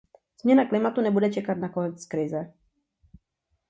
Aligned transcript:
Změna 0.41 0.65
klimatu 0.69 1.01
nebude 1.01 1.29
čekat 1.33 1.57
na 1.57 1.69
konec 1.69 2.05
krize. 2.05 2.53